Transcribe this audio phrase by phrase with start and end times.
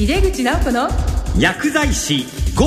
[0.00, 0.88] 井出口直子の
[1.38, 2.24] 薬剤師
[2.56, 2.64] GO!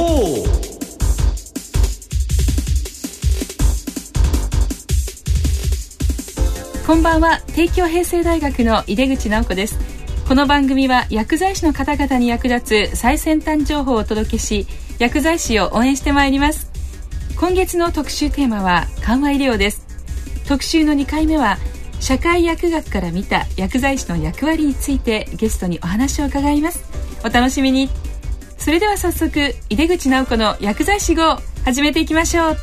[6.86, 7.42] こんばんは。
[7.56, 9.80] 帝京平成大学の井出口直子です。
[10.28, 14.68] この番組は薬剤師の方々に役立つ最先端情報をお届けし
[15.00, 16.70] 薬剤師を応援してまいります。
[17.40, 19.88] 今月の特集テーマは緩和医療です。
[20.48, 21.58] 特集の2回目は
[22.00, 26.93] 社会薬学から見た薬剤師の役割についてゲストにお話を伺います
[27.24, 27.90] お楽しみに。
[28.58, 32.58] それでは早速井出口直子の薬剤師号始めていきましょう。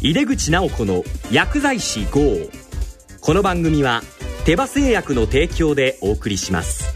[0.00, 2.20] 井出口直子の薬剤師号。
[3.20, 4.02] この番組は
[4.44, 6.95] 手羽製薬の提供でお送りします。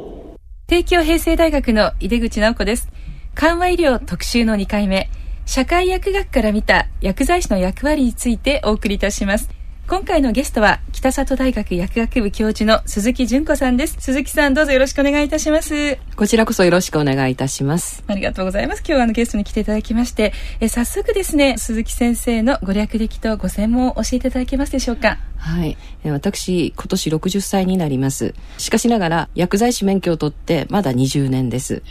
[0.71, 2.87] 帝京平成大学の井出口直子です。
[3.35, 5.09] 緩和医療特集の2回目。
[5.45, 9.49] 社会薬学から見た薬剤師の役割についてお送りいたします。
[9.91, 13.97] 今回のゲストは北里大学薬学部教授の鈴木純子さんです。
[13.99, 15.97] 鈴木さんどうぞよろしくお願いいたします。
[16.15, 18.01] こちらこそよろしくお願いいたします。
[18.07, 18.79] ありがとうございます。
[18.79, 25.17] 今日はあのゲストに来ていただきましてえ早速ですね鈴木先生のご略歴とご専門を教えていただけますでしょうか。
[25.35, 25.75] はい。
[26.05, 28.33] 私今年60歳になります。
[28.57, 31.83] しかしながら薬剤師免許を取ってまだ20年です。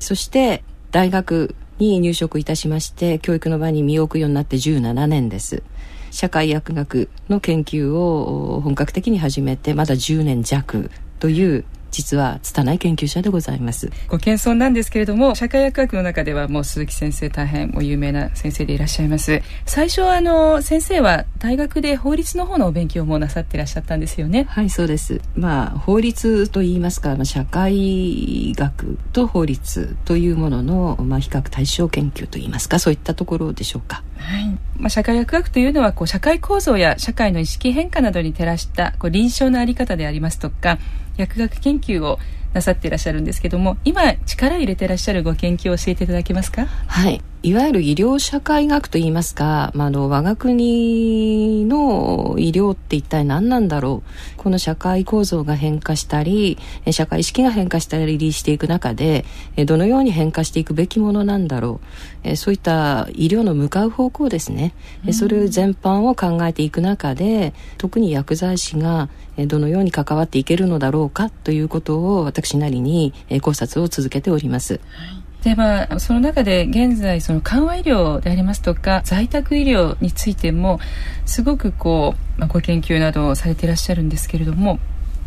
[0.00, 5.62] そして大学に入職いたしまして教育の場に身を置くようになって17年です
[6.10, 11.64] 社会薬学の研究を本格的に始めてまだ10年弱という
[11.96, 13.90] 実は拙い研究者でございます。
[14.08, 19.40] ご謙遜なんですけれども社会薬学の中ではもう鈴木先生大変も有名な先生でいらっしゃいます。
[19.64, 24.44] 最初はあの先生は大学で法律の方のお勉強もなさっていらっしゃったんですよね。
[24.44, 25.22] はいそうです。
[25.34, 34.46] まあ法律といいますか、まあ、社会学と法律というものの、まあ、比較対象研究といいますかそういったところでしょうかはい。
[34.76, 40.78] まあ、社会薬学というのはこう社会構造や社会の意識変化などに照らしたこう臨床の在り方でありますとか
[41.16, 42.18] 薬学研究を
[42.52, 46.66] なさっていらっしゃるんですけども今力入れてらっしゃるご研究を教えていただけますか？
[46.86, 47.20] はい。
[47.46, 54.36] いわゆる医療社会学といいますか、まあ、の我が国の医療って一体何なんだろう。
[54.36, 56.58] この社会構造が変化したり
[56.90, 59.24] 社会意識が変化したりしていく中で
[59.64, 61.80] どのように変化していくべきものなんだろ
[62.24, 62.34] う。
[62.34, 64.74] そういった医療の向かう方向ですね、
[65.06, 69.08] うん、それ全般を考えていく中で特に薬剤師が
[69.46, 74.80] どのように関わっていけるのだろうかということを私なりに考察を続けております。
[74.90, 75.25] はい。
[75.46, 80.80] でまあその中で現在その緩和医療でありますとか在宅医療についても
[81.24, 84.80] すごくこう、まあ、ご研究などをされていらっしゃるんですけれども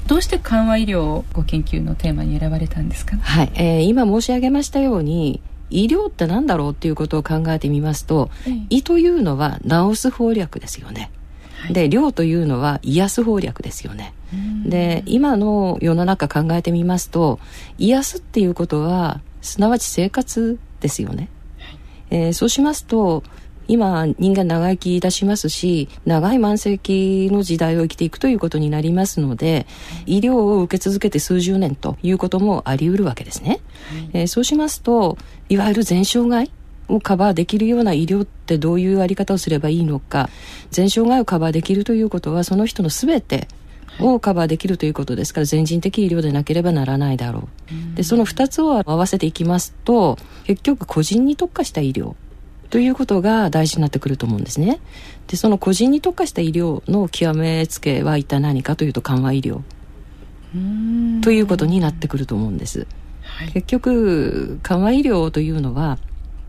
[0.07, 11.12] どうして緩和医療をご研究のテーマに選ばれたんですか、はい、えー、今申し上げましたように医療って何だろうっていうことを考えてみますと、はい、医というのは治す方略ですよね。
[11.62, 14.13] はい、で療というのは癒す方略ですよね。
[14.66, 17.40] で今の世の中考えてみますと
[17.78, 21.30] 癒すっていうことはすなわち生活ですよね、
[22.10, 23.24] えー、そうしますと
[23.70, 29.68] 今人間長生きいたしますし長い慢性期の時代を生きていくということになりますので
[30.08, 33.62] 医療を受け続けて数十年ということもあり得るわけですね、
[34.14, 35.18] えー、そうしますと
[35.50, 36.52] いわゆる全障害
[36.88, 40.30] をカバーできるような医療ってどういうあり方をすればいいのか
[40.72, 43.48] 全障害をカバーできるということはその人の全て
[44.00, 47.50] をカバーできるということですから全人的医療でなければならないだろ
[47.94, 47.96] う。
[47.96, 52.16] でその2つを合わせていきますと結局個人に特化した医療
[52.69, 54.80] ということが大事になってくると思うんですね。
[55.28, 59.62] でその個人に特化した医療の極めつけは一体何かというと緩和医療
[61.22, 62.88] ということになってくると思うんです、
[63.22, 66.00] はい、結局緩和医療というのは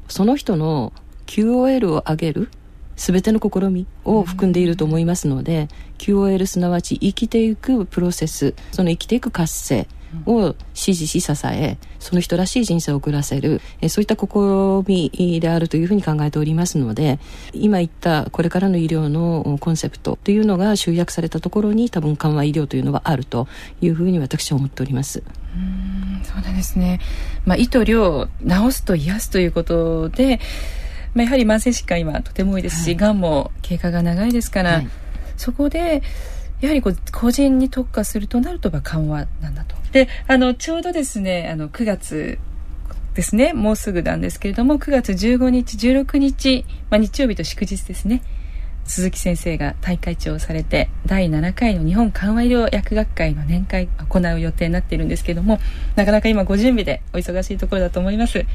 [0.08, 0.92] その人の
[1.26, 2.50] QOL を上げる
[3.00, 9.88] 全ての試みを含んでいると思いますので、QOL すなわち生きていくプロセスその生きていく活性
[10.26, 14.28] を支持し支えその人らしい人生を送らせるえそういった試
[14.86, 17.18] みであるというふうに考えておりますので
[17.52, 23.46] 今言ったこれからの医療のコンセプトというのが集約されたところに多分緩和医療というのはあると
[23.80, 25.22] いうふうに私は思っております。
[25.54, 27.00] うんそうなんですね、
[27.44, 30.40] まあ、胃と量治すと癒すということで、
[31.14, 34.88] まあ、やはり慢性疾患今とても多いですし、はい、がんも経過が長いですから、はい、
[35.36, 36.02] そこで
[36.60, 39.74] やはりこう個人に特化するとなると緩和なんだと。
[39.92, 42.38] であのちょうどですねあの9月
[43.14, 48.22] ですねもうすぐなんですけれども9月15日16日、まあ、日曜日と祝日ですね
[48.90, 55.58] 鈴木先生が大会長をされて第7回の日本緩和医療薬学会の年会を行う予定になっているんですけれども
[55.96, 58.46] なかなか今ご準備でお忙しいところだと思います、はい、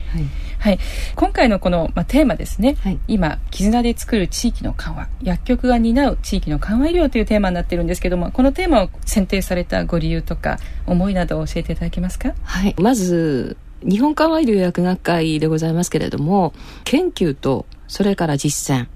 [0.59, 0.79] はい、
[1.15, 12.33] 今回のこの、まあ、テーマですね、はい、今絆で作る地域の緩和薬局が担う地域の緩和医療というテーマになっているんですけどもこのテーマを選定されたご理由とか思いなどを教えていただけますか？
[12.43, 12.75] はい。
[12.77, 16.53] まず日本緩和医療薬学会でございますけれども
[16.83, 18.87] 研究とそれから実践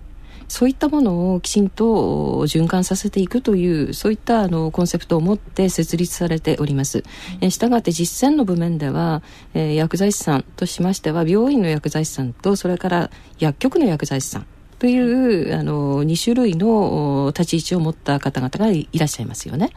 [0.49, 1.85] そういったものをきちんと
[2.45, 7.03] 循環させていくというそういったあのコンセプトを持って設立されております。
[7.41, 9.21] うん、したがって実践の部面では、
[9.53, 14.47] えー、薬剤師さんとしましては病院の薬剤師さんとそれから薬局の薬剤師さん
[14.79, 19.65] という、あの2種類の立ち位置を持った方々がいらっしゃいますよね。
[19.65, 19.73] はい、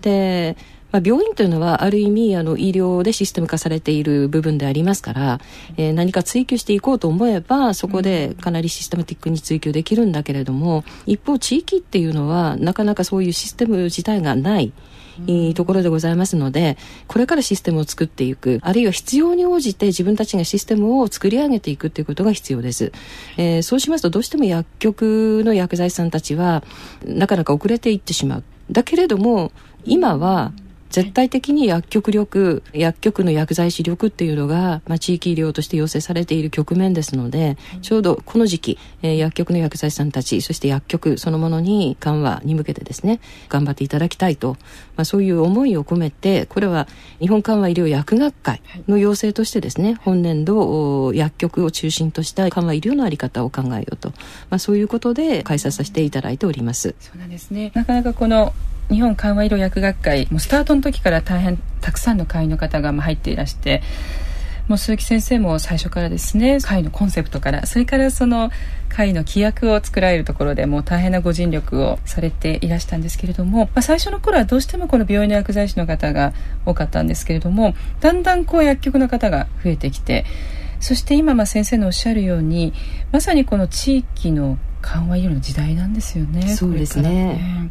[0.00, 0.56] で
[0.96, 5.40] まあ、病院というのはある意味あの医療でシステム化されている部分でありますから、
[5.76, 14.72] えー、何か追求していこうと思えばそこでかなりシステムティックに追求できるんだけれども一方地域っていうのはなかなかそういうシステム自体がない。
[15.26, 16.76] いいところでございますので
[17.06, 22.92] これからシステムを作っていくあるいは必要に応じて自分たちがシステムを作り上げていくということが必要です、
[23.38, 26.62] えー、そうしますとどうしても薬局の薬剤師さんたちは
[27.02, 28.44] なかなか遅れていってしまう。
[28.70, 29.52] だけれども
[29.86, 30.52] 今は
[30.90, 44.56] 絶対的に薬局力薬局の薬剤師力っていうのが、まあ、地域医療として要請されている局面ですので、ちょうどこの時期、えー、薬局の薬剤師さんたちそして薬局そのものに緩和に向けてですね頑張っていただきたいと、
[44.96, 46.86] まあ、そういう思いを込めてこれは
[47.20, 54.10] 日本緩和医療薬学会の要請としてですね本年度薬局を中心とした緩和医療の在り方を考えようと、
[54.50, 56.94] まあ、そういうことで開催させていただいております。
[57.00, 58.52] そうなんですねなかなかこの
[58.90, 63.82] 日本緩和医療薬学会もうスタートの時から大変たくさんの会員の方が入っていらして
[64.68, 68.50] もう鈴木先生も最初からですね会のコンセプトからそれからその
[68.88, 76.32] 会の規約を作られるところでもう大変なご尽力をされていらしたんですけれども、まあ、最初の頃はどうしてもこの病院の薬剤師の方が
[76.64, 80.24] 多かったんですけれどもだんだんこう薬局の方が増えてきて
[80.80, 82.72] そして今まあ先生のおっしゃるように
[83.12, 86.54] まさにこの地域の緩和医療の時代なんですよね。
[86.54, 87.70] そうですね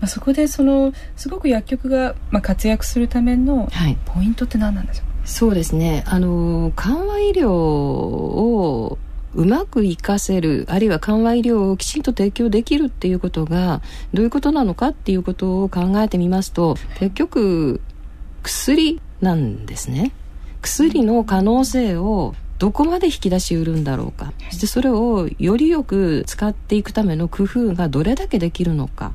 [0.00, 3.68] まあ、そこでそのすごく薬局が、まあ、活躍するための
[4.06, 6.04] ポイントって何なんでしょう、はい、そうですね。
[6.06, 8.98] あの緩和医療を
[9.34, 13.80] うまく活かせるあるいは緩和医療をきちんと提供できるっていうことが
[14.12, 17.80] どういうことなのかっていうことを考えてみますと結局
[18.42, 20.12] 薬なんですね。
[20.62, 24.32] 薬の可能性をどこまで引き出しうるんだろうか。
[24.50, 29.12] そしてそれをよりよく使っていくための工夫がどれだけできるのか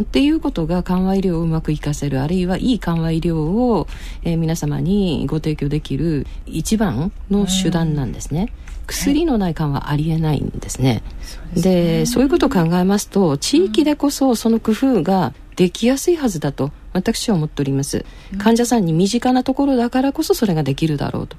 [0.00, 3.86] っていうことが緩和医療をうまく活かせるあるいはいい緩和医療を、
[4.22, 8.52] えー、皆様にご提供できる一番の手段なんですね。
[8.86, 11.02] 薬のない緩和ありえないんですね。
[11.54, 18.04] で、そういうことを考えますと地域でこそその工夫ができやすいはずだと私は思っております、
[18.38, 21.36] 患者さんに身近なところだからこそそれができるだろうと、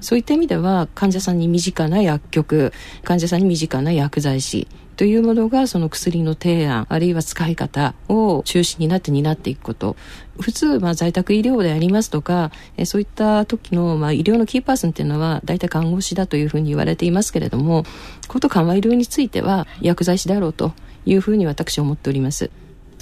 [0.00, 2.72] そういった意味では患者さんに身近な薬局
[3.02, 9.96] 患者さんに身近な薬剤師というものがその薬の提案あるいは使い方を中心になって担っていくこと
[10.38, 17.84] 普通、まあ、在宅医療でありますとかえそういった時の、まあ、医療のキーパーソンっていうのは大体看護師だというふうに言われていますけれども
[18.28, 20.72] こと緩和医療については薬剤師であろうと
[21.06, 22.50] いうふうに私は思っております。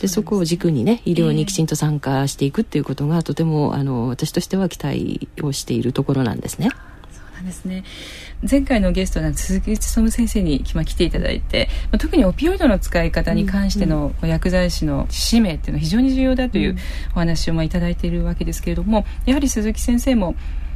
[0.00, 6.70] でそこを軸にね医療にきちんと参加していくっていうことが、とてもあの私としては期待をしているところなんですね。
[7.12, 7.84] そうなんですね
[8.48, 16.76] 前回のゲストの鈴木勉先生に来ていただいて、まあ、特にオピオイドの使い方に関しての薬剤師の使命っていうのは非常に重要だという
[17.12, 20.32] お話をまあいただいているわけですけれどもやはり鈴木先生も、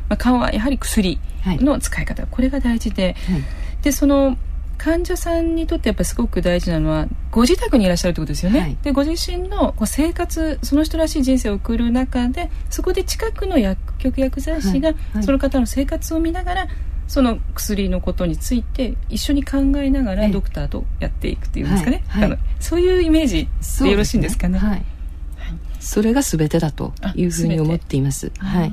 [0.09, 3.43] まあ、緩和やはり薬の使い方、はい、これが大事で、はい、
[3.83, 4.37] でその
[4.79, 14.93] 患者さんにとってやっぱりすごく大事なのはご自宅にいらっしゃるということですよね、はい、でご自身のこう生活その人らしい人生を送る中でそこで近くの薬局薬剤師が
[15.23, 16.69] その方の生活を見ながら
[17.07, 23.49] その薬のことについて一緒に考えながらドクターとやっていくっていうんですかね、はいはい、そういうイメージ
[23.83, 24.61] でよろしいんですかね。
[25.79, 28.33] それが全てだというふうに思っています。
[28.39, 28.73] はい。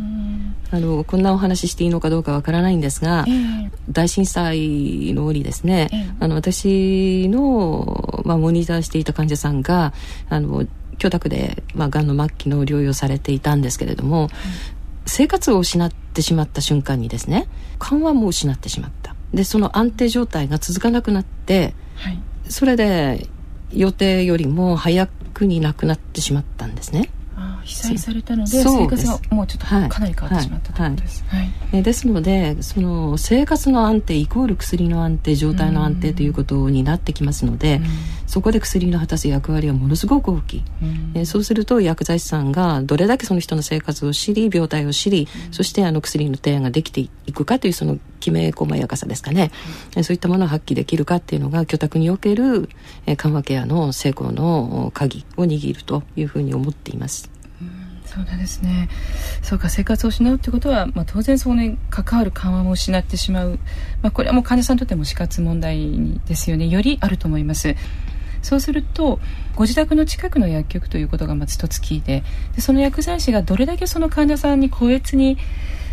[0.71, 9.93] あのこんなお話ししていいのかどうかわからないんですが、えー、大震災の折ですね、えー、あの私の、まあ、モニターしていた患者さんが
[10.29, 10.65] あの
[10.97, 14.29] 居宅で、まあ、がんの末期の療養されていたんですけれども、
[15.05, 17.47] 生活を失ってしまった瞬間にですね
[17.79, 22.19] 緩和も失ってしまったでその安定状態が続かなくなって、はい、
[22.49, 23.27] それで
[23.71, 27.09] 予定よりも早くに亡くなってしまったんですね。
[27.63, 31.51] 被災されたので生活がもうちょっとかなり変わってしまったということです、はい。
[31.71, 37.81] はい、ですのでその生活の安定イコール薬の安定状態の安定ということになってきますので
[38.27, 40.63] そこで薬の果たす役割はものすごく大きい、
[41.13, 49.51] えそうすると薬剤師さんがどれだけその人の生活を知り病態を知りそしてあの薬の提案ができていくかというそのきめ細やかさですかね、
[50.01, 52.69] そういったものを発揮できるかっていうのが居宅における
[53.17, 57.32] 緩和ケアの成功の鍵を握るというふうに思っています。
[58.13, 58.89] そうなんですね。
[59.41, 63.57] そうか生活を失うってことは、まあ、当然そこに関わる緩和も失ってしまう、
[64.03, 66.67] まあ、これはもう患者さんにとっても死活問題ですよね。
[66.67, 67.75] よりあると思います。
[68.43, 69.19] そうすると
[69.55, 72.23] ご自宅の近くの薬局ということがまず一つ聞いて
[72.55, 75.37] でその薬剤師がどれだけその患者さんに個別に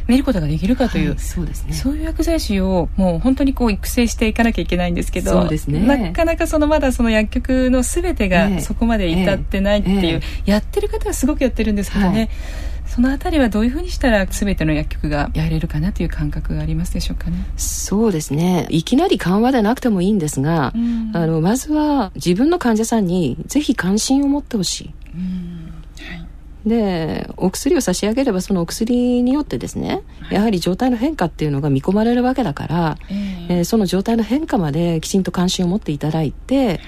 [0.06, 10.20] 見ることができるかという、はい、そうですね、そういう薬剤師をもう本当にこう育成していかなきゃいけないんですけどそうです、ね、なかなかそのまだその薬局の全てがそこまで至ってないっていう、ええ。
[10.46, 12.30] え、やってる方はすごくやってるんですけどね、はい
[12.90, 17.46] そのあたりはどういうふうにしたら全ての薬局がやれるかなという感覚がありますでしょうかね。
[17.56, 18.66] そうですね。
[18.68, 24.90] いきなり緩和でなくてもいいんですが、うん、あのまずは自分の患者さんにぜひ関心を持ってほしい。
[25.14, 25.59] うん
[26.66, 36.80] でお薬を差し上げればそのお薬によってですね、はい、やはり状態の変化っていうのが見込まれるわけだから、えー、えー、その状態の変化まできちんと関心を持っていただいて、はい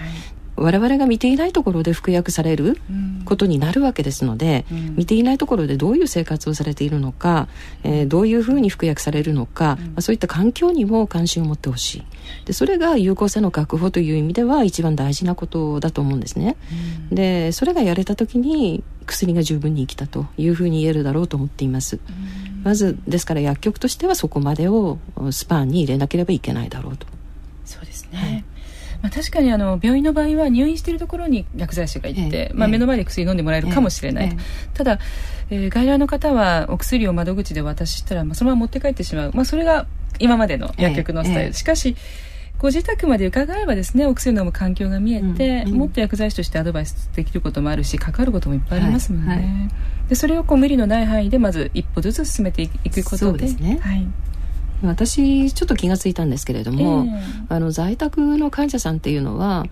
[0.57, 2.79] 我々が見ていないところで服薬される
[3.25, 7.49] ことになるわけですので、うん、見ていないところでどういう生活をされているのか、
[7.85, 12.05] えー、どういうふうに服薬されるのか、うん、まあ、そういった環境にも関心を持ってほしい。
[12.45, 16.57] でそれが有効性の確保という意味では一番大事なことだと思うんですね、
[17.11, 21.99] うん、でそれがやれた時に薬が十分に生きたというふうに言えるだろうと思っています、
[22.63, 24.99] まずですから薬局としてはそこまでを
[25.33, 27.07] スパンに入れなければいけないだろうと。
[27.65, 28.52] そうですね、はい
[29.03, 34.37] まあ、確かにあの病院の場合は入院しているところに薬剤師が行って、まあ、目の前で薬飲んでもらえるかもしれない、
[34.75, 34.99] ただ、
[35.51, 39.87] えー、外来の方はお薬を窓口で渡したら、まあ、そのまま持って帰ってしまう、まあ、それが
[40.19, 41.97] 今までの薬局のスタイル、しかし
[42.59, 54.07] ご自宅まで伺えばですねお薬飲む環境が見えて、うんうん、もっと薬剤師としてアドバイスできることもあるし関わることもいっぱいありますもんね、はいはい、でそれをこう無理のない範囲でまず一歩ずつ進めていくことでそうですね、はい
[54.83, 59.67] 私ちょっと気が付いたんですけれども、えー、あの在宅の患者さんっていうのは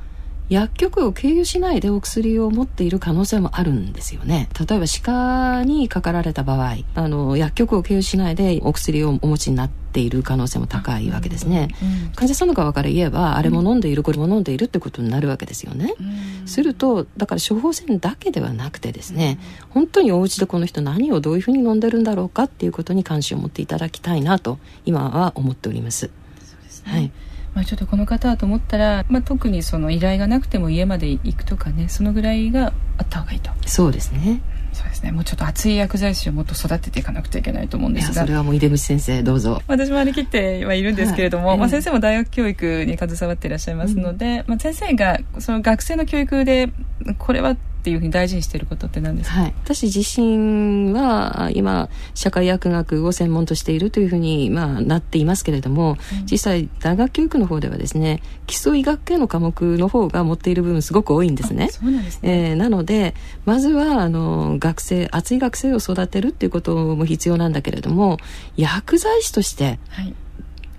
[0.50, 4.48] 薬局を経由しないでお薬を持っている可能性もあるんですよね。
[4.58, 26.10] 例えば歯科にかかられた場合あの薬局を経由しないでお薬をお持ちになっている可能性も高いわけですね、うん、患者さんの側から言えばあれも飲んでいる、これも飲んでいるってことになるわけですよね、うん、するとだから処方箋だけではなくてですね、うん、本当にお家でこの人何をどういうふうに飲んでるんだろうかっていうことに関心を持っていただきたいなと今は思っております。
[26.40, 27.12] そうですね、はい
[27.54, 33.50] まあ、ちょっとこの方はと思ったら、まあ、特にその依頼がなくても家まで行くとかねそのぐらいがあった方がいいと。
[33.66, 34.40] そうですね。
[34.72, 35.10] そうですね。
[35.10, 38.22] もうちょっと熱い薬剤師をもっと育てていかなくちゃいけないと思うんですが。
[38.22, 39.60] それはもう出口先生どうぞ。
[39.66, 46.70] 私も張り切ってはいるんですけれども、はい、まあ、先生も大学教育に携わっていらっしゃいますので、うん、まあ、先生がその学生の教育で
[47.18, 61.70] これはっていうふうに大事にしていることって何ですか、はい、私自身は今社会薬学を専門としているというふうに、まあ、なっていますけれども、うん、実際大学教育の方ではですね基礎医学系の科目の方が持っている部分すごく多いんですね。
[61.70, 63.14] そうなんですね、えー、なので
[63.46, 68.18] まずはあの学生熱い学生を育てるっていうことも必要なんだけれども
[68.56, 70.14] 薬剤師として、はい。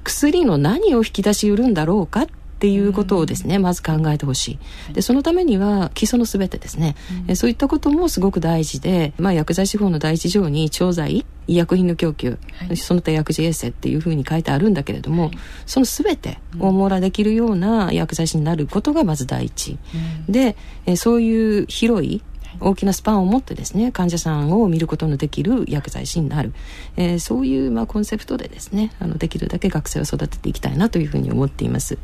[0.03, 2.27] 薬の何を引き出しうるんだろうかっ
[2.61, 4.93] っていうことをですね、まず考えてほしい。
[4.93, 6.95] でそのためには基礎のすべてですね、
[7.27, 12.37] うん、そういったこともすごく大事で、まあ、薬剤師法の第一条に調剤医薬品の供給、
[12.67, 19.79] はい、その他薬事衛生っていうふうに書いてあるんだけれども、はい、その全てを網羅できるような薬剤師になることがまず第一、
[20.27, 22.21] うん、でえそういう広い
[22.59, 26.53] 大きなスパンを持ってですね患者さんを見ることのできる薬剤師になる、
[26.95, 31.97] えー、そういう、まあ、コンセプトでですねあのできるだけ学生を育てていきたいなというふうに思っています。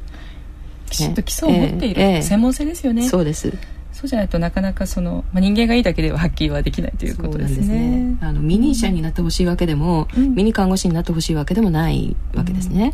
[0.90, 3.08] きちんと基礎を持っている、専門性ですよね。
[3.08, 3.54] そうです。
[3.98, 7.68] そうじゃないとなかなかその、まあ、人間がいいだけでは発揮はできないということですね。
[7.68, 8.18] ね。
[8.22, 12.94] あのミニ医者になってほしいわけでも、うん、ミニ看護師になってほしいわけでもないわけですね。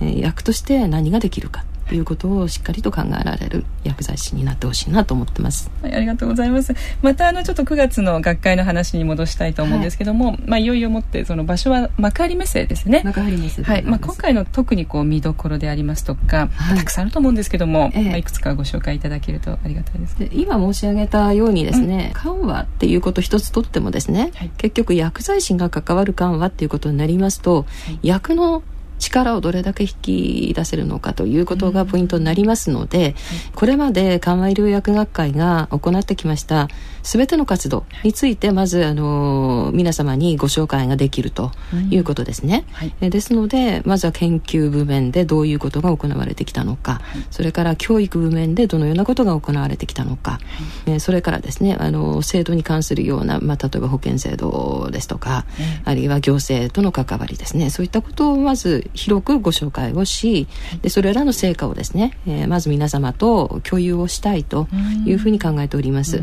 [0.00, 0.08] うん。
[0.08, 1.64] うん、えー、役として何ができるか
[1.94, 6.74] いうことをしっかりと考えられる薬剤師になってほしいなと思ってます、はい、ありがとうございます。
[7.02, 13.02] またあのちょっと9月の学会の話に戻したいと思うんですけども、はい、まあ、いよいよもってその場所は幕張メッセですね。
[13.04, 13.82] 幕張メッセはい。
[13.82, 18.02] まあ、今回の特にこう見どころでありますとか、はい、たくさんあると思うんですけども、ええ。
[18.04, 20.18] まあ、いくつかご紹介いただけるとありがたいです。
[20.18, 27.64] で今申し上げたようにですね、うん、緩和っていうこと一つとってもですね、はい、結局薬剤師が関わる緩和っていうことになりますと、は
[28.02, 28.62] い、薬の
[28.98, 33.14] 力をどれだけ引き出せるのかということがポイントになりますので、
[33.54, 36.68] これまで緩和医療薬学会が行ってきました
[37.06, 41.52] 全ての活動についてまずあの皆様にご紹介ができると
[41.90, 50.40] いうことですね、はい、ですのでまずは研究部面でどういうことが行われてきたのか、はい、それから教育部面でどのようなことが行われてきたのか、
[50.86, 55.46] はい、それからですねあの制度に関するような、まあ、例えば保険制度ですとか、
[55.84, 57.70] あるいは行政との関わりですね。
[57.70, 60.48] そういったことをまず広くご紹介をし
[60.82, 64.68] でそれらの成果をですね、えー、まず皆様と共有をしたいと
[65.04, 66.22] いうふうに考えております。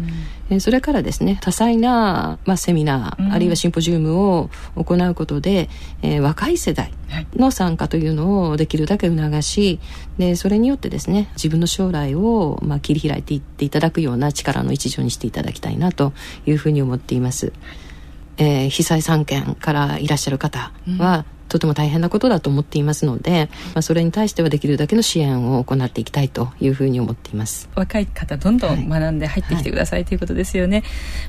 [0.53, 5.69] えー、それからですね多彩な、まあ、セミナー、あるいはシンポジウムを行うことで、
[6.01, 6.93] えー、若い世代
[7.35, 9.79] の参加というのをできるだけ促し
[10.17, 16.13] でそれによってですね自分の将来を、まあ、切り開いていっていただくような力の一助にしていただきたいなと
[16.45, 17.53] いうふうに思っています。
[18.37, 27.69] えー、被災3県からいらっしゃる方は、とても大変なことだと思っていますので、まあ、それに対してはできるだけの支援を行っていきたいというふうに思っています。
[27.75, 30.83] 若い方どんどん学んで入ってきてください、はい、ということですよね、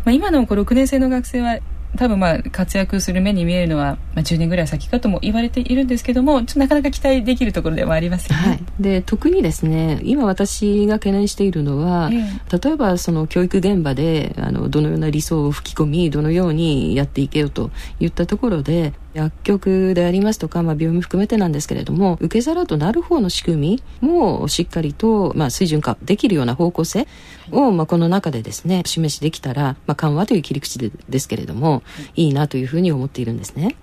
[0.05, 1.59] まあ、今のこ6年生の学生は
[1.97, 8.43] 多分まあ活躍する目に見えるのは、まあ、10年ぐらい先かとも言われているんですけどもちょっとなかなか期待できるところでもありますよね。
[8.43, 27.07] はい、で特にですね今私が懸念しているのは、えー、例えばその教育現場であのどのような理想を吹き込みどのようにやっていけようといったところで薬局でありますとか、まあ、病院も含めてなんですけれども受け皿となる方の仕組みもしっかりと、まあ、水準化できるような方向性
[27.53, 31.83] を、まあ、この中でですね示しできたら、まあ、緩和という切り口でですけれども、
[32.17, 33.77] いいなというふうに思っているんですね。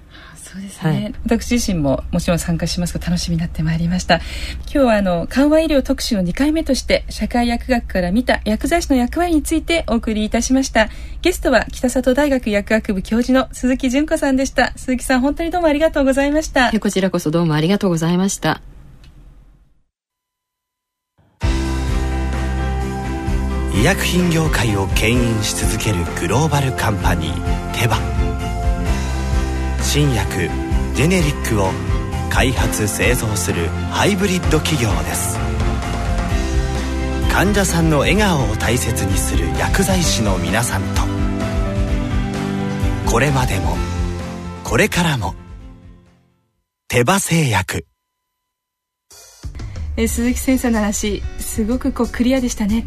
[0.52, 4.16] そうですね、はい、私自身ももちろん参加しますが楽しみになってまいりました。
[4.16, 4.24] 今
[4.66, 10.90] 日はあの緩和医療特集の2回目として社会薬学から見た薬剤師の役割についてお送りいたしました。
[11.22, 14.74] ゲストは北里大学薬学部教授の鈴木純子さんでした。
[14.76, 16.78] 鈴木さん本当にどうもありがとうございました。
[16.78, 18.62] こちらこそどうもありがとうございました。
[23.74, 28.21] 医薬品業界を牽引し続けるグローバルカンパニーテバ
[29.94, 30.50] 新薬
[30.96, 31.70] ジェネリックを
[32.30, 35.38] 開発製造するハイブリッド企業です。
[37.30, 41.02] 患者さんの笑顔を大切にする薬剤師の皆さんと。
[43.12, 43.76] これまでも
[44.64, 45.36] これからも
[46.88, 47.86] 手羽製薬。
[49.98, 52.86] え鈴木先生の話すごくこうクリアでしたね。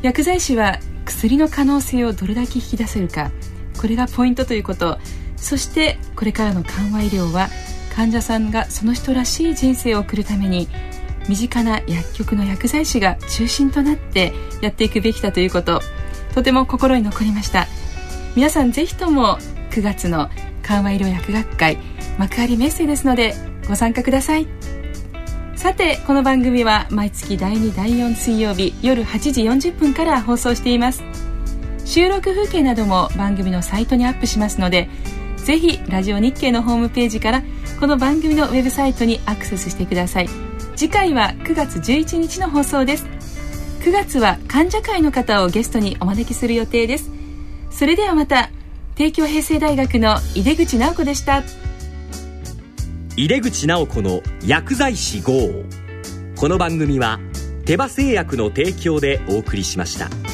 [0.00, 3.30] 薬剤師は薬の可能性をどれだけ引き出せるか
[3.78, 4.96] これがポイントということ。
[5.40, 7.48] そしてこれからの緩和医療は
[7.94, 10.68] 患者さんがその人らしい人生を送るために
[11.28, 15.80] 身近な薬局の薬剤師が中心となってやっていくべきだということ
[16.34, 17.66] とても心に残りました。
[18.36, 19.38] 皆さんぜひとも
[19.70, 20.30] 9月の
[20.62, 21.78] 緩和医療薬学会
[22.16, 23.34] 幕張メッセですので
[23.68, 24.46] ご参加ください。
[25.56, 31.02] さてこの番組は毎月第2第4水曜日夜8時40分から放送しています。
[31.84, 34.88] 収録風景なども番組のサイトにアップしますので
[35.50, 37.42] ぜひラジオ日経のホームページから
[37.80, 40.28] この番組のウェブサイトにアクセスしてください。
[40.76, 43.06] 次回は9月11日の放送です。
[43.80, 47.10] 9月は患者会の方をゲストにお招きする予定です。
[47.72, 48.48] それではまた
[48.94, 51.42] 帝京平成大学の井出口直子でした。
[53.16, 55.32] 井出口直子の薬剤師号。
[56.36, 57.18] この番組は
[57.64, 60.29] 手羽製薬の提供でお送りしました。